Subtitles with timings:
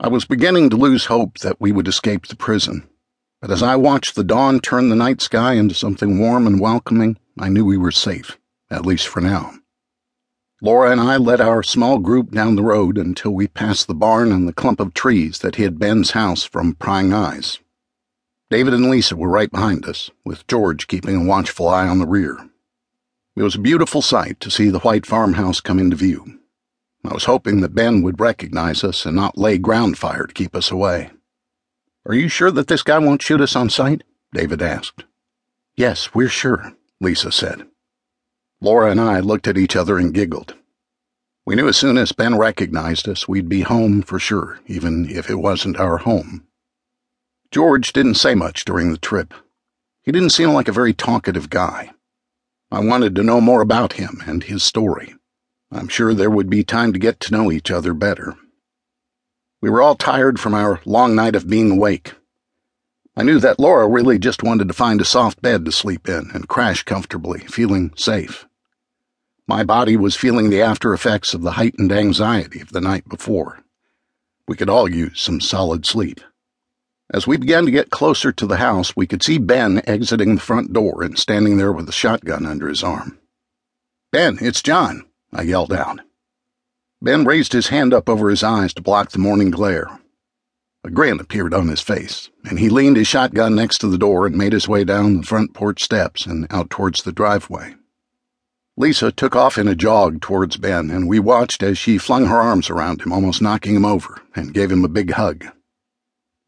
[0.00, 2.88] I was beginning to lose hope that we would escape the prison,
[3.40, 7.18] but as I watched the dawn turn the night sky into something warm and welcoming,
[7.36, 8.38] I knew we were safe,
[8.70, 9.54] at least for now.
[10.62, 14.30] Laura and I led our small group down the road until we passed the barn
[14.30, 17.58] and the clump of trees that hid Ben's house from prying eyes.
[18.50, 22.06] David and Lisa were right behind us, with George keeping a watchful eye on the
[22.06, 22.48] rear.
[23.34, 26.37] It was a beautiful sight to see the white farmhouse come into view.
[27.04, 30.54] I was hoping that Ben would recognize us and not lay ground fire to keep
[30.54, 31.10] us away.
[32.06, 34.02] Are you sure that this guy won't shoot us on sight?
[34.32, 35.04] David asked.
[35.76, 37.66] Yes, we're sure, Lisa said.
[38.60, 40.54] Laura and I looked at each other and giggled.
[41.46, 45.30] We knew as soon as Ben recognized us, we'd be home for sure, even if
[45.30, 46.46] it wasn't our home.
[47.50, 49.32] George didn't say much during the trip.
[50.02, 51.92] He didn't seem like a very talkative guy.
[52.70, 55.14] I wanted to know more about him and his story.
[55.70, 58.36] I'm sure there would be time to get to know each other better.
[59.60, 62.14] We were all tired from our long night of being awake.
[63.16, 66.30] I knew that Laura really just wanted to find a soft bed to sleep in
[66.32, 68.46] and crash comfortably, feeling safe.
[69.48, 73.60] My body was feeling the after effects of the heightened anxiety of the night before.
[74.46, 76.20] We could all use some solid sleep.
[77.12, 80.40] As we began to get closer to the house, we could see Ben exiting the
[80.40, 83.18] front door and standing there with a shotgun under his arm.
[84.12, 86.00] Ben, it's John, I yelled out.
[87.00, 90.00] Ben raised his hand up over his eyes to block the morning glare.
[90.84, 94.26] A grin appeared on his face, and he leaned his shotgun next to the door
[94.26, 97.74] and made his way down the front porch steps and out towards the driveway.
[98.76, 102.38] Lisa took off in a jog towards Ben, and we watched as she flung her
[102.38, 105.46] arms around him, almost knocking him over, and gave him a big hug.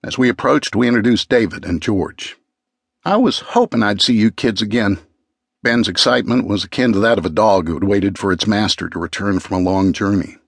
[0.04, 2.38] As we approached, we introduced David and George.
[3.04, 5.00] I was hoping I'd see you kids again.
[5.62, 8.88] Ben's excitement was akin to that of a dog who had waited for its master
[8.88, 10.38] to return from a long journey.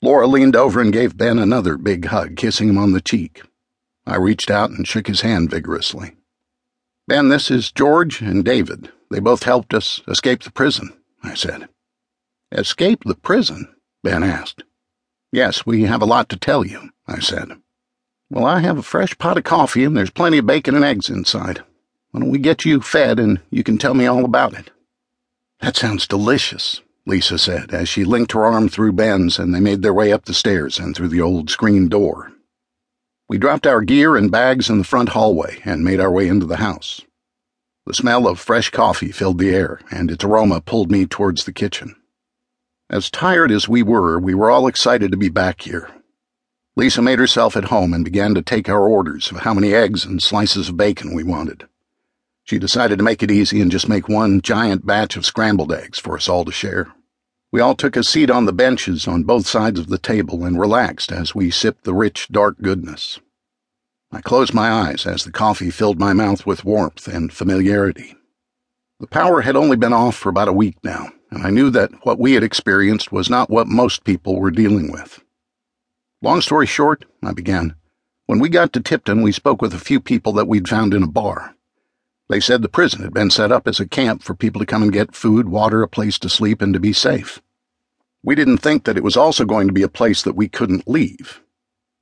[0.00, 3.42] Laura leaned over and gave Ben another big hug, kissing him on the cheek.
[4.06, 6.16] I reached out and shook his hand vigorously.
[7.08, 8.90] Ben, this is George and David.
[9.10, 11.68] They both helped us escape the prison, I said.
[12.52, 13.74] Escape the prison?
[14.02, 14.64] Ben asked.
[15.30, 17.52] Yes, we have a lot to tell you, I said.
[18.30, 21.10] Well, I have a fresh pot of coffee and there's plenty of bacon and eggs
[21.10, 21.62] inside.
[22.16, 24.70] Why don't we get you fed and you can tell me all about it?
[25.60, 29.82] That sounds delicious, Lisa said as she linked her arm through Ben's and they made
[29.82, 32.32] their way up the stairs and through the old screen door.
[33.28, 36.46] We dropped our gear and bags in the front hallway and made our way into
[36.46, 37.02] the house.
[37.84, 41.52] The smell of fresh coffee filled the air, and its aroma pulled me towards the
[41.52, 41.96] kitchen.
[42.88, 45.90] As tired as we were, we were all excited to be back here,
[46.76, 50.06] Lisa made herself at home and began to take our orders of how many eggs
[50.06, 51.68] and slices of bacon we wanted.
[52.46, 55.98] She decided to make it easy and just make one giant batch of scrambled eggs
[55.98, 56.92] for us all to share.
[57.50, 60.58] We all took a seat on the benches on both sides of the table and
[60.58, 63.18] relaxed as we sipped the rich, dark goodness.
[64.12, 68.14] I closed my eyes as the coffee filled my mouth with warmth and familiarity.
[69.00, 71.90] The power had only been off for about a week now, and I knew that
[72.06, 75.20] what we had experienced was not what most people were dealing with.
[76.22, 77.74] Long story short, I began,
[78.26, 81.02] when we got to Tipton, we spoke with a few people that we'd found in
[81.02, 81.56] a bar.
[82.28, 84.82] They said the prison had been set up as a camp for people to come
[84.82, 87.40] and get food, water, a place to sleep, and to be safe.
[88.22, 90.88] We didn't think that it was also going to be a place that we couldn't
[90.88, 91.40] leave.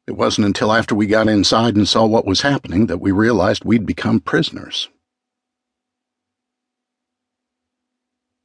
[0.06, 3.64] It wasn't until after we got inside and saw what was happening that we realized
[3.64, 4.88] we'd become prisoners.